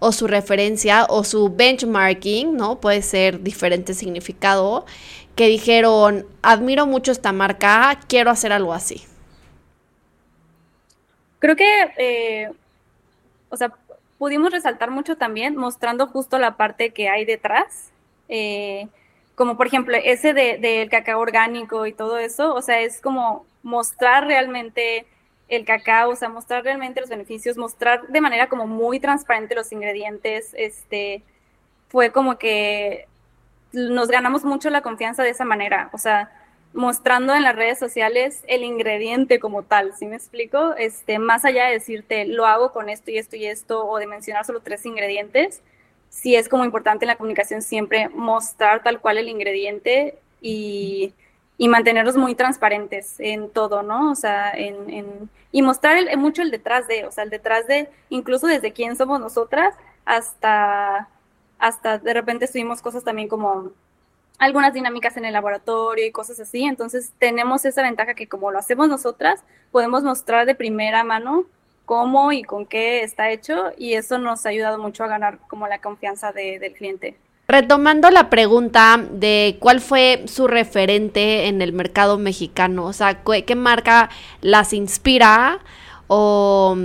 [0.00, 2.80] o su referencia o su benchmarking, ¿no?
[2.80, 4.84] Puede ser diferente significado,
[5.34, 9.02] que dijeron, admiro mucho esta marca, quiero hacer algo así.
[11.38, 12.50] Creo que, eh,
[13.48, 13.72] o sea,
[14.18, 17.90] pudimos resaltar mucho también mostrando justo la parte que hay detrás,
[18.28, 18.86] eh,
[19.34, 23.44] como por ejemplo ese del de, cacao orgánico y todo eso, o sea, es como
[23.64, 25.06] mostrar realmente
[25.48, 29.72] el cacao, o sea, mostrar realmente los beneficios, mostrar de manera como muy transparente los
[29.72, 31.22] ingredientes, este,
[31.88, 33.08] fue como que
[33.72, 36.30] nos ganamos mucho la confianza de esa manera, o sea,
[36.74, 40.74] mostrando en las redes sociales el ingrediente como tal, ¿sí me explico?
[40.74, 44.06] Este, más allá de decirte lo hago con esto y esto y esto o de
[44.06, 45.62] mencionar solo tres ingredientes,
[46.08, 51.12] sí es como importante en la comunicación siempre mostrar tal cual el ingrediente y,
[51.58, 54.10] y mantenerlos muy transparentes en todo, ¿no?
[54.10, 57.88] O sea, en, en y mostrar mucho el detrás de, o sea, el detrás de,
[58.08, 59.74] incluso desde quién somos nosotras
[60.06, 61.08] hasta,
[61.62, 63.70] hasta de repente estuvimos cosas también como
[64.38, 66.64] algunas dinámicas en el laboratorio y cosas así.
[66.64, 71.44] Entonces tenemos esa ventaja que como lo hacemos nosotras, podemos mostrar de primera mano
[71.84, 75.68] cómo y con qué está hecho y eso nos ha ayudado mucho a ganar como
[75.68, 77.16] la confianza de, del cliente.
[77.46, 83.54] Retomando la pregunta de cuál fue su referente en el mercado mexicano, o sea, ¿qué
[83.54, 85.60] marca las inspira
[86.08, 86.76] o,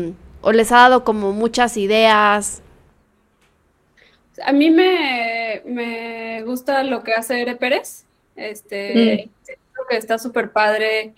[0.42, 2.62] o les ha dado como muchas ideas?
[4.45, 8.06] A mí me, gusta lo que hace Ere Pérez.
[8.36, 9.45] Este, mm.
[9.45, 11.13] Creo que está súper padre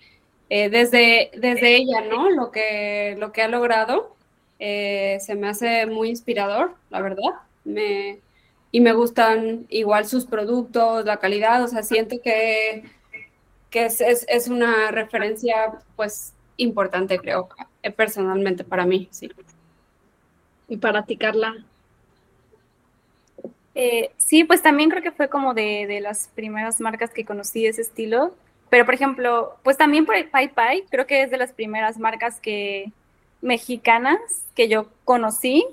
[0.48, 2.30] eh, desde, desde ella, ¿no?
[2.30, 4.16] Lo que, lo que ha logrado.
[4.58, 7.32] Eh, se me hace muy inspirador, la verdad.
[7.64, 8.20] Me,
[8.72, 11.62] y me gustan igual sus productos, la calidad.
[11.62, 12.84] O sea, siento que,
[13.70, 17.48] que es, es, una referencia, pues, importante, creo,
[17.82, 19.30] eh, personalmente para mí, sí.
[20.68, 21.64] Y para ti, Carla.
[23.74, 27.66] Eh, sí, pues también creo que fue como de, de, las primeras marcas que conocí
[27.66, 28.34] ese estilo.
[28.68, 31.98] Pero, por ejemplo, pues también por el Pai Pai, creo que es de las primeras
[31.98, 32.92] marcas que
[33.42, 34.18] mexicanas
[34.54, 35.66] que yo conocí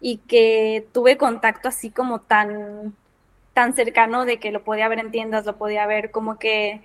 [0.00, 2.94] y que tuve contacto así como tan,
[3.54, 6.82] tan cercano de que lo podía ver en tiendas, lo podía ver como que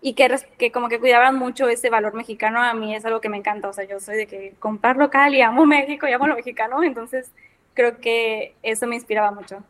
[0.00, 3.30] y que, que como que cuidaban mucho ese valor mexicano, a mí es algo que
[3.30, 6.26] me encanta, o sea, yo soy de que comprar local y amo México y amo
[6.26, 7.30] lo mexicano, entonces
[7.72, 9.64] creo que eso me inspiraba mucho.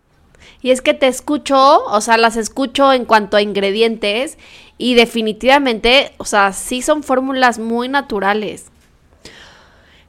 [0.62, 4.38] Y es que te escucho, o sea, las escucho en cuanto a ingredientes
[4.78, 8.66] y definitivamente, o sea, sí son fórmulas muy naturales.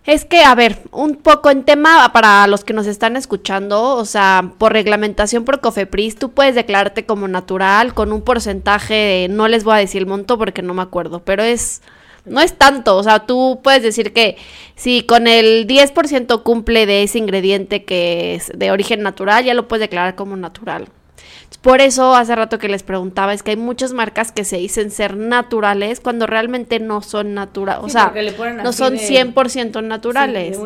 [0.06, 4.06] Es que, a ver, un poco en tema para los que nos están escuchando, o
[4.06, 9.48] sea, por reglamentación por Cofepris, tú puedes declararte como natural con un porcentaje de, no
[9.48, 11.82] les voy a decir el monto porque no me acuerdo, pero es
[12.26, 14.38] no es tanto, o sea, tú puedes decir que
[14.76, 19.68] si con el 10% cumple de ese ingrediente que es de origen natural, ya lo
[19.68, 20.88] puedes declarar como natural.
[21.62, 24.92] Por eso hace rato que les preguntaba, es que hay muchas marcas que se dicen
[24.92, 28.14] ser naturales cuando realmente no son naturales, o sea,
[28.64, 30.60] no son 100% naturales.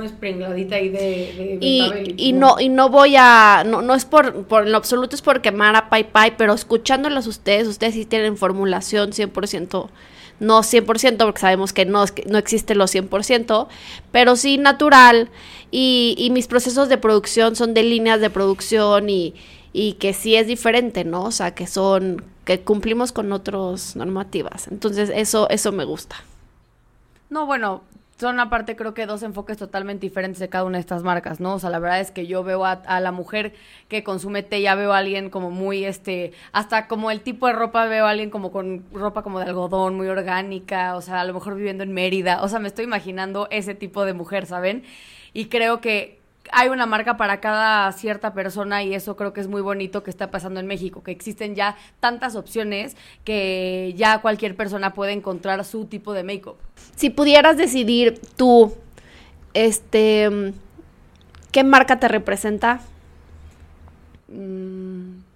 [1.61, 5.15] y, y, no, y no voy a, no, no es por, por en lo absoluto
[5.15, 9.87] es por quemar a Pai Pai, pero escuchándolas ustedes, ustedes sí tienen formulación 100%
[10.39, 13.67] no 100%, porque sabemos que no, no existe lo 100%,
[14.11, 15.29] pero sí natural.
[15.71, 19.35] Y, y mis procesos de producción son de líneas de producción y,
[19.73, 21.23] y que sí es diferente, ¿no?
[21.25, 24.67] O sea, que son, que cumplimos con otras normativas.
[24.67, 26.15] Entonces, eso, eso me gusta.
[27.29, 27.83] No, bueno,
[28.19, 31.53] son aparte creo que dos enfoques totalmente diferentes de cada una de estas marcas, ¿no?
[31.53, 33.53] O sea, la verdad es que yo veo a, la mujer
[33.87, 37.53] que consume té, ya veo a alguien como muy, este, hasta como el tipo de
[37.53, 41.25] ropa, veo a alguien como con ropa como de algodón, muy orgánica, o sea, a
[41.25, 44.83] lo mejor viviendo en Mérida, o sea, me estoy imaginando ese tipo de mujer, ¿saben?
[45.33, 46.18] Y creo que
[46.51, 50.09] hay una marca para cada cierta persona y eso creo que es muy bonito que
[50.09, 55.63] está pasando en México, que existen ya tantas opciones que ya cualquier persona puede encontrar
[55.65, 56.57] su tipo de make-up.
[56.95, 58.73] Si pudieras decidir tú,
[59.53, 60.53] este,
[61.51, 62.81] ¿qué marca te representa?
[64.27, 65.28] Mm,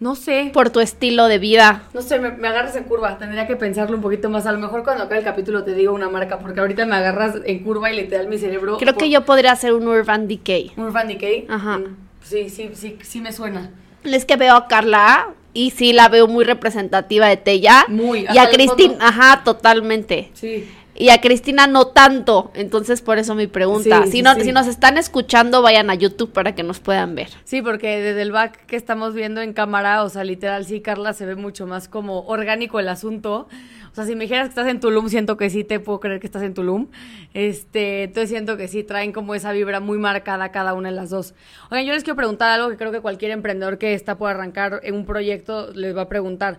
[0.00, 0.50] no sé.
[0.54, 1.82] Por tu estilo de vida.
[1.92, 3.18] No sé, me, agarras en curva.
[3.18, 4.46] Tendría que pensarlo un poquito más.
[4.46, 7.36] A lo mejor cuando acabe el capítulo te digo una marca, porque ahorita me agarras
[7.44, 8.78] en curva y literal mi cerebro.
[8.78, 10.72] Creo que yo podría hacer un Urban Decay.
[10.76, 11.46] Urban Decay.
[11.48, 11.78] Ajá.
[11.78, 13.70] Mm, sí, sí, sí, sí me suena.
[14.04, 17.84] Es que veo a Carla y sí la veo muy representativa de Tella.
[17.88, 18.26] Muy.
[18.32, 20.30] Y a Cristina, ajá, totalmente.
[20.34, 22.50] Sí y a Cristina no tanto.
[22.54, 24.06] Entonces, por eso mi pregunta.
[24.06, 27.28] si, no, si nos están escuchando, vayan a YouTube para que nos puedan ver.
[27.44, 31.12] Sí, porque desde el back que estamos viendo en cámara, o sea, literal, sí, Carla,
[31.12, 33.48] se ve mucho más como orgánico el asunto.
[33.92, 36.18] O sea, si me dijeras que estás en Tulum, siento que sí te puedo creer
[36.18, 36.88] que estás en Tulum.
[37.32, 41.10] Este, entonces siento que sí traen como esa vibra muy marcada cada una de las
[41.10, 41.34] dos.
[41.70, 44.80] Oigan, yo les quiero preguntar algo que creo que cualquier emprendedor que está por arrancar
[44.82, 46.58] en un proyecto les va a preguntar.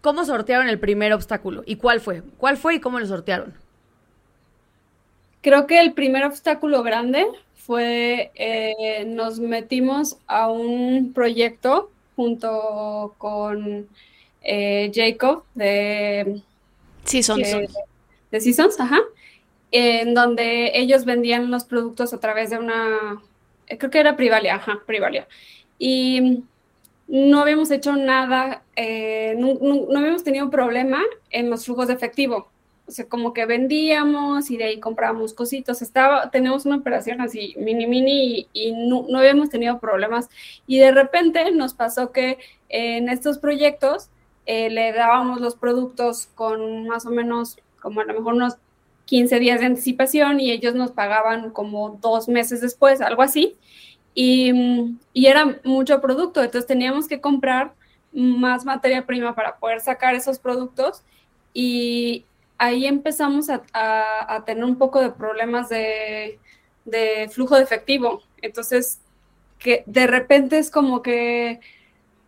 [0.00, 1.62] ¿Cómo sortearon el primer obstáculo?
[1.66, 2.22] ¿Y cuál fue?
[2.36, 3.65] ¿Cuál fue y cómo lo sortearon?
[5.46, 13.86] Creo que el primer obstáculo grande fue, eh, nos metimos a un proyecto junto con
[14.42, 16.42] eh, Jacob de
[17.04, 17.48] Seasons.
[18.32, 18.98] de Seasons, ajá,
[19.70, 23.22] en donde ellos vendían los productos a través de una,
[23.68, 25.28] creo que era Privalia, ajá, Privalia.
[25.78, 26.42] Y
[27.06, 32.48] no habíamos hecho nada, eh, no, no habíamos tenido problema en los flujos de efectivo
[32.88, 35.82] o sea, como que vendíamos y de ahí comprábamos cositas.
[35.82, 40.28] Estaba, tenemos una operación así, mini, mini, y, no, no, habíamos tenido problemas.
[40.66, 44.08] Y de repente nos pasó que en estos proyectos
[44.46, 48.54] eh, le dábamos los productos con más o menos, como a lo mejor unos
[49.06, 53.56] 15 días de anticipación y ellos nos pagaban como dos meses después, algo así.
[54.14, 57.74] Y, y era mucho producto, entonces teníamos que comprar
[58.12, 61.02] más materia prima para poder sacar esos productos.
[61.52, 62.24] Y,
[62.58, 66.38] ahí empezamos a, tener un poco de problemas de,
[67.30, 68.22] flujo de efectivo.
[68.42, 69.00] Entonces,
[69.58, 71.60] que de repente es como que,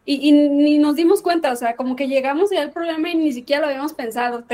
[0.05, 3.63] y, ni nos dimos cuenta, o sea, como que llegamos al problema y ni siquiera
[3.63, 4.45] lo habíamos pensado.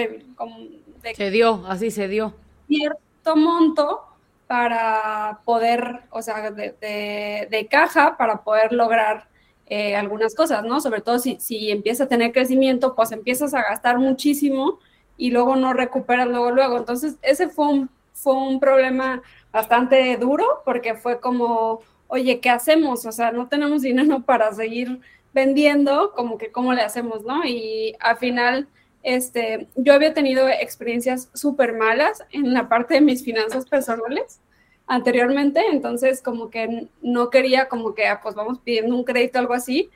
[1.14, 2.34] se dio, así se dio.
[2.68, 4.02] Cierto monto
[4.46, 9.28] para poder, o sea, de, caja para poder lograr
[9.66, 10.80] eh, algunas cosas, ¿no?
[10.80, 14.78] Sobre todo si, si empieza a tener crecimiento, pues empiezas a gastar muchísimo
[15.16, 16.76] y luego no recuperas luego, luego.
[16.76, 19.22] Entonces, ese fue un, fue un problema
[19.52, 23.06] bastante duro porque fue como, oye, ¿qué hacemos?
[23.06, 25.00] O sea, no tenemos dinero para seguir
[25.32, 27.44] vendiendo, como que cómo le hacemos, ¿no?
[27.44, 28.68] Y al final,
[29.02, 34.40] este, yo había tenido experiencias súper malas en la parte de mis finanzas personales
[34.86, 39.40] anteriormente, entonces como que no quería como que, ah, pues vamos pidiendo un crédito o
[39.40, 39.90] algo así,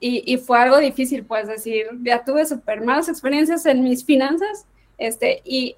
[0.00, 4.64] y, fue algo difícil, pues decir, ya tuve súper malas experiencias en mis finanzas,
[4.96, 5.74] este, y,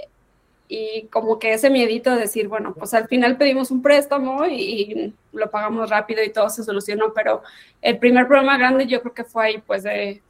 [0.68, 5.12] y como que ese miedito de decir, bueno, pues al final pedimos un préstamo y,
[5.32, 7.42] lo pagamos rápido y todo se solucionó, pero
[7.80, 10.22] el primer problema grande yo creo que fue ahí, pues de,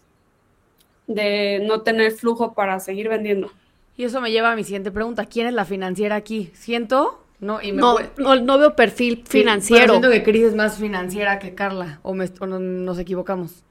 [1.07, 3.51] de no tener flujo para seguir vendiendo.
[3.97, 6.51] Y eso me lleva a mi siguiente pregunta, ¿quién es la financiera aquí?
[6.55, 7.23] ¿Siento?
[7.41, 9.95] No, y no, no, veo perfil financiero.
[9.95, 13.65] siento que Cris es más financiera que Carla, o, o nos equivocamos.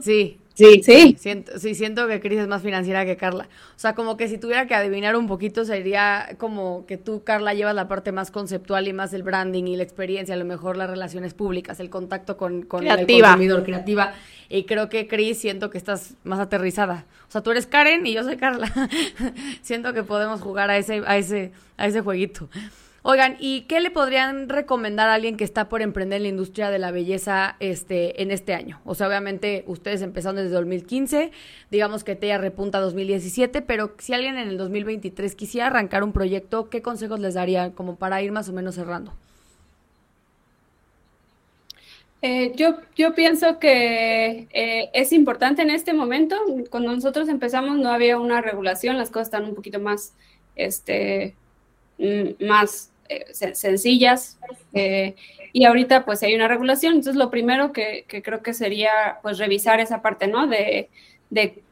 [0.00, 0.38] Sí.
[0.60, 1.16] Sí, sí.
[1.18, 3.48] Siento, sí, siento que Cris es más financiera que Carla.
[3.76, 7.54] O sea, como que si tuviera que adivinar un poquito, sería como que tú, Carla,
[7.54, 10.76] llevas la parte más conceptual y más el branding y la experiencia, a lo mejor
[10.76, 14.12] las relaciones públicas, el contacto con, con el consumidor, creativa.
[14.50, 17.06] Y creo que Cris, siento que estás más aterrizada.
[17.28, 18.70] O sea, tú eres Karen y yo soy Carla.
[19.62, 22.50] siento que podemos jugar a ese, a ese, a ese jueguito.
[23.02, 26.68] Oigan, ¿y qué le podrían recomendar a alguien que está por emprender en la industria
[26.68, 28.78] de la belleza este, en este año?
[28.84, 31.30] O sea, obviamente ustedes empezaron desde 2015,
[31.70, 36.68] digamos que TEA repunta 2017, pero si alguien en el 2023 quisiera arrancar un proyecto,
[36.68, 39.14] ¿qué consejos les daría como para ir más o menos cerrando?
[42.22, 46.36] Eh, yo, yo pienso que eh, es importante en este momento,
[46.68, 50.12] cuando nosotros empezamos no había una regulación, las cosas están un poquito más,
[50.54, 51.34] este,
[51.98, 54.38] mm, más eh, sencillas
[54.72, 55.16] eh,
[55.52, 56.92] y ahorita pues hay una regulación.
[56.94, 60.46] Entonces lo primero que, creo que sería pues revisar esa parte, ¿no?
[60.46, 60.88] De,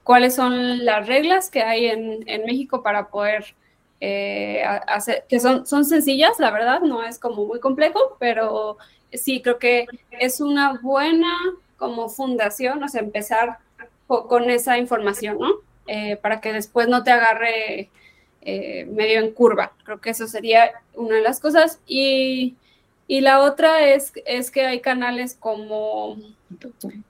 [0.03, 3.55] cuáles son las reglas que hay en, México para poder
[4.01, 8.79] eh, hacer, que son, son sencillas, la verdad, no es como muy complejo, pero
[9.13, 11.33] sí creo que es una buena
[11.77, 13.59] como fundación, o sea, empezar
[14.07, 15.55] con esa información, ¿no?
[16.21, 17.91] para que después no te agarre
[18.43, 19.73] eh, medio en curva.
[19.85, 21.81] Creo que eso sería una de las cosas.
[21.87, 22.57] Y,
[23.09, 26.19] la otra es, es que hay canales como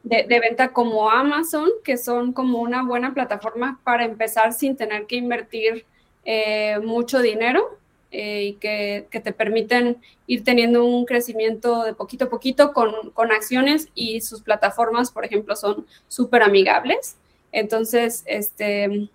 [0.03, 5.17] de, venta como Amazon, que son como una buena plataforma para empezar sin tener que
[5.17, 5.85] invertir
[6.25, 7.79] eh, mucho dinero
[8.11, 13.33] eh, y que, te permiten ir teniendo un crecimiento de poquito a poquito con, con
[13.33, 17.17] acciones y sus plataformas, por ejemplo, son súper amigables.
[17.53, 19.09] Entonces, este,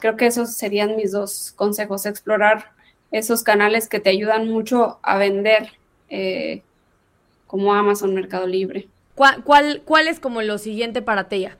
[0.00, 2.72] creo que esos serían mis dos consejos, explorar
[3.10, 5.72] esos canales que te ayudan mucho a vender
[6.08, 6.62] eh,
[7.46, 8.88] como Amazon Mercado Libre.
[9.14, 11.58] ¿Cuál, cuál, cuál es como lo siguiente para Teya?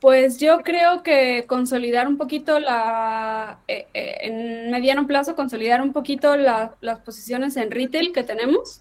[0.00, 5.92] Pues yo creo que consolidar un poquito la, eh, eh, en mediano plazo, consolidar un
[5.92, 8.80] poquito las posiciones en retail que tenemos.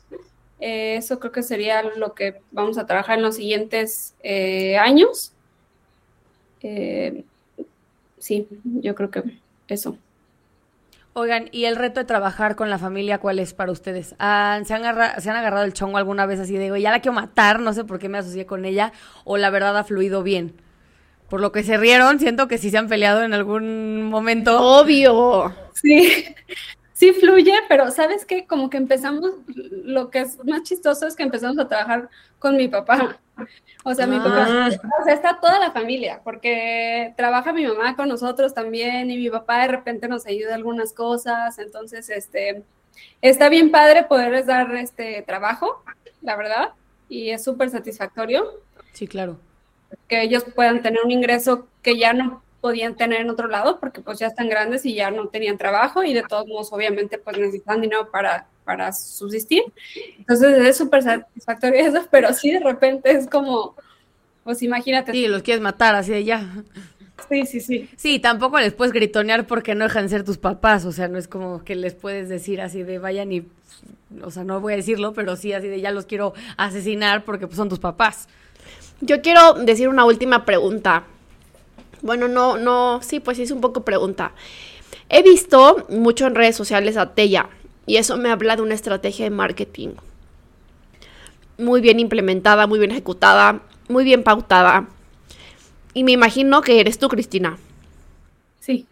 [0.61, 4.15] Eh, eso creo que sería lo que vamos a trabajar en los siguientes
[4.79, 5.33] años.
[8.17, 9.23] Sí, yo creo que
[9.67, 9.97] eso.
[11.13, 14.15] Oigan, ¿y el reto de trabajar con la familia cuál es para ustedes?
[14.19, 14.83] Ah, ¿se, han
[15.21, 17.73] ¿Se han agarrado el chongo alguna vez así de, digo, ya la quiero matar, no
[17.73, 18.93] sé por qué me asocié con ella,
[19.25, 20.53] o la verdad ha fluido bien?
[21.29, 24.59] por lo que se rieron, siento que sí se han peleado en algún momento.
[24.59, 25.53] Obvio.
[25.73, 26.25] Sí,
[26.93, 28.47] sí fluye, pero ¿sabes qué?
[28.47, 32.67] Como que empezamos, lo que es más chistoso es que empezamos a trabajar con mi
[32.67, 33.19] papá.
[33.83, 34.69] O sea, mi papá, ah.
[35.01, 39.29] o sea, está toda la familia, porque trabaja mi mamá con nosotros también y mi
[39.29, 42.63] papá de repente nos ayuda algunas cosas, entonces, este,
[43.21, 45.83] está bien padre poderles dar este trabajo,
[46.21, 46.69] la verdad,
[47.07, 48.45] y es súper satisfactorio.
[48.93, 49.39] Sí, claro
[50.07, 54.01] que ellos puedan tener un ingreso que ya no podían tener en otro lado porque
[54.01, 57.37] pues ya están grandes y ya no tenían trabajo y de todos modos obviamente pues
[57.37, 59.63] necesitan dinero para, para subsistir.
[60.17, 63.75] Entonces es súper satisfactorio eso, pero sí de repente es como,
[64.43, 65.11] pues imagínate.
[65.11, 66.63] Sí, los quieres matar así de ya.
[67.27, 67.89] Sí, sí, sí.
[67.95, 71.17] Sí, tampoco les puedes gritonear porque no dejan de ser tus papás, o sea, no
[71.17, 73.45] es como que les puedes decir así de vayan y,
[74.21, 77.47] o sea, no voy a decirlo, pero sí así de ya los quiero asesinar porque
[77.47, 78.27] pues, son tus papás.
[79.01, 81.03] Yo quiero decir una última pregunta.
[82.01, 84.33] Bueno, no, no, sí, pues es un poco pregunta.
[85.09, 87.49] He visto mucho en redes sociales a Tella
[87.85, 89.89] y eso me habla de una estrategia de marketing
[91.59, 94.87] muy bien implementada, muy bien ejecutada, muy bien pautada.
[95.93, 97.57] Y me imagino que eres tú, Cristina.
[98.59, 98.85] Sí.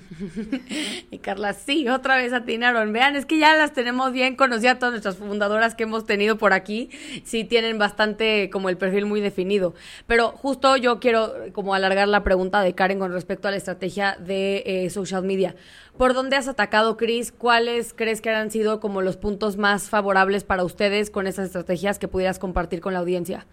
[1.10, 2.92] y Carla, sí, otra vez atinaron.
[2.92, 6.52] Vean, es que ya las tenemos bien conocidas todas nuestras fundadoras que hemos tenido por
[6.52, 6.90] aquí.
[7.24, 9.74] Sí, tienen bastante como el perfil muy definido.
[10.06, 14.16] Pero justo yo quiero como alargar la pregunta de Karen con respecto a la estrategia
[14.18, 15.54] de eh, social media.
[15.96, 17.30] ¿Por dónde has atacado, Chris?
[17.30, 21.98] ¿Cuáles crees que han sido como los puntos más favorables para ustedes con esas estrategias
[21.98, 23.46] que pudieras compartir con la audiencia?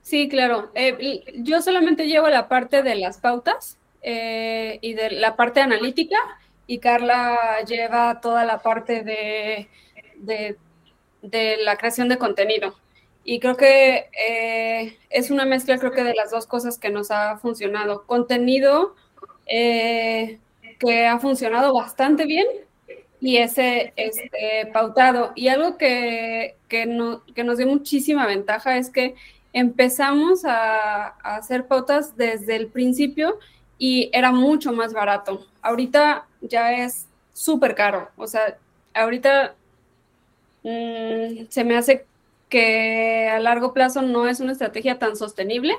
[0.00, 0.70] Sí, claro.
[0.74, 6.18] Eh, yo solamente llevo la parte de las pautas eh, y de la parte analítica
[6.66, 9.68] y Carla lleva toda la parte de,
[11.22, 12.74] de, la creación de contenido.
[13.24, 17.10] Y creo que eh, es una mezcla, creo que de las dos cosas que nos
[17.10, 18.04] ha funcionado.
[18.04, 18.94] Contenido
[19.46, 20.38] eh,
[20.78, 22.46] que ha funcionado bastante bien
[23.20, 25.32] y ese este, pautado.
[25.34, 26.84] Y algo que, que,
[27.34, 29.14] que nos dio muchísima ventaja es que
[29.54, 33.38] empezamos a, a hacer pautas desde el principio
[33.86, 35.46] y era mucho más barato.
[35.60, 38.08] Ahorita ya es súper caro.
[38.16, 38.56] O sea,
[38.94, 39.56] ahorita
[40.62, 42.06] mm, se me hace
[42.48, 45.74] que a largo plazo no es una estrategia tan sostenible.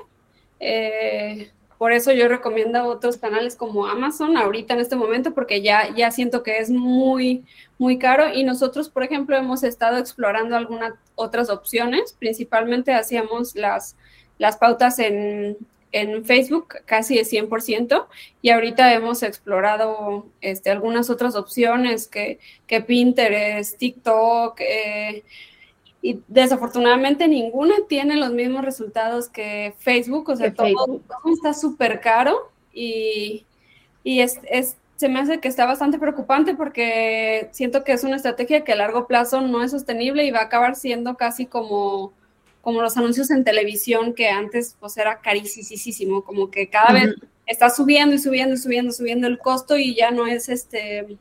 [0.60, 5.92] Eh, por eso yo recomiendo otros canales como Amazon ahorita en este momento porque ya,
[5.92, 7.44] ya siento que es muy,
[7.76, 12.14] muy caro y nosotros, por ejemplo, hemos estado explorando algunas otras opciones.
[12.16, 13.96] Principalmente hacíamos las,
[14.38, 15.56] las pautas en,
[15.96, 18.06] en Facebook casi de 100%
[18.42, 25.24] y ahorita hemos explorado este, algunas otras opciones que, que Pinterest, TikTok eh,
[26.02, 31.00] y desafortunadamente ninguna tiene los mismos resultados que Facebook, o sea, todo,
[31.32, 33.46] está súper caro y,
[34.04, 38.16] y es, es, se me hace que está bastante preocupante porque siento que es una
[38.16, 42.12] estrategia que a largo plazo no es sostenible y va a acabar siendo casi como
[42.66, 47.14] como los anuncios en televisión que antes pues era carísimo, como que cada vez
[47.46, 51.16] está subiendo y subiendo y subiendo, subiendo el costo y ya no es este,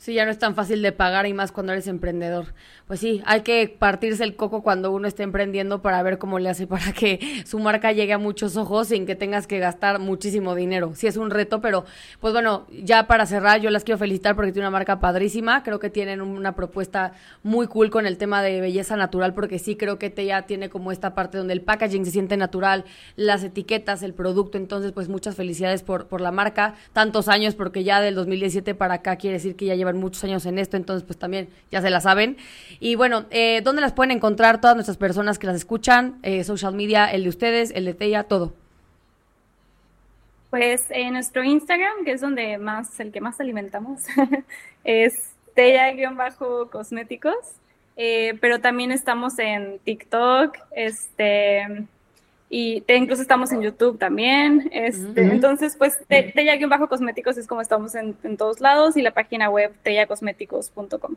[0.00, 2.54] Sí, ya no es tan fácil de pagar y más cuando eres emprendedor.
[2.86, 6.48] Pues sí, hay que partirse el coco cuando uno está emprendiendo para ver cómo le
[6.48, 10.54] hace para que su marca llegue a muchos ojos sin que tengas que gastar muchísimo
[10.54, 10.92] dinero.
[10.94, 11.84] Sí es un reto, pero
[12.18, 15.62] pues bueno, ya para cerrar yo las quiero felicitar porque tiene una marca padrísima.
[15.62, 19.76] Creo que tienen una propuesta muy cool con el tema de belleza natural porque sí
[19.76, 22.86] creo que ya tiene como esta parte donde el packaging se siente natural,
[23.16, 24.56] las etiquetas, el producto.
[24.56, 26.74] Entonces pues muchas felicidades por, por la marca.
[26.94, 30.46] Tantos años porque ya del 2017 para acá quiere decir que ya lleva muchos años
[30.46, 32.36] en esto, entonces pues también ya se la saben.
[32.78, 36.18] Y bueno, eh, ¿dónde las pueden encontrar todas nuestras personas que las escuchan?
[36.22, 38.52] Eh, social media, el de ustedes, el de Teya, todo.
[40.50, 44.02] Pues en nuestro Instagram, que es donde más, el que más alimentamos,
[44.84, 47.36] es Teya-cosméticos.
[47.96, 51.86] Eh, pero también estamos en TikTok, este,
[52.52, 54.68] y te, incluso estamos en YouTube también.
[54.72, 55.98] Este, Entonces, pues,
[56.68, 61.14] Bajo Cosméticos es como estamos en, todos lados y la página web tellacosméticos.com.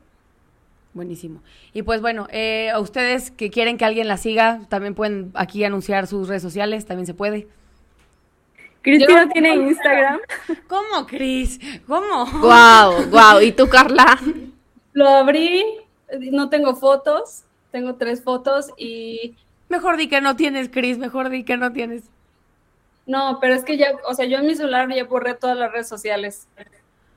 [0.94, 1.42] Buenísimo.
[1.74, 5.64] Y pues bueno, eh, a ustedes que quieren que alguien la siga, también pueden aquí
[5.64, 7.48] anunciar sus redes sociales, también se puede.
[8.84, 10.20] Cristina tiene Instagram.
[10.68, 11.60] ¿Cómo, Cris?
[11.88, 12.26] ¿Cómo?
[12.42, 13.42] Wow, wow.
[13.42, 14.20] ¿Y tú, Carla?
[14.92, 15.64] Lo abrí,
[16.32, 19.36] no tengo fotos, tengo tres fotos y
[19.74, 22.04] Mejor di que no tienes, Cris, mejor di que no tienes.
[23.08, 25.72] No, pero es que ya, o sea, yo en mi celular ya borré todas las
[25.72, 26.48] redes sociales.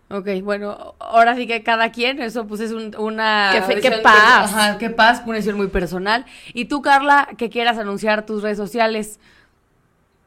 [0.09, 3.51] Ok, bueno, ahora sí que cada quien, eso pues es una...
[3.69, 4.55] Qué, qué paz.
[4.55, 6.25] Ajá, qué paz, una decisión muy personal.
[6.55, 9.21] Y tú, Carla, que quieras anunciar tus redes sociales.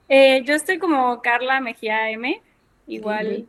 [0.08, 2.40] Eh, yo estoy como Carla Mejía M,
[2.86, 3.48] igual.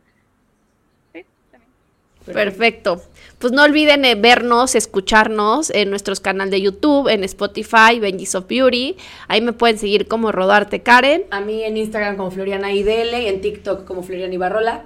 [2.25, 3.01] Perfecto.
[3.39, 8.47] Pues no olviden eh, vernos, escucharnos en nuestros canales de YouTube, en Spotify, Benji's of
[8.47, 8.97] Beauty.
[9.27, 11.23] Ahí me pueden seguir como Rodarte Karen.
[11.31, 14.83] A mí en Instagram como Floriana IDL y en TikTok como Floriana Ibarrola.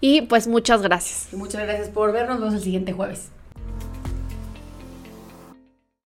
[0.00, 1.28] Y pues muchas gracias.
[1.32, 2.38] muchas gracias por vernos.
[2.38, 3.30] Nos vemos el siguiente jueves.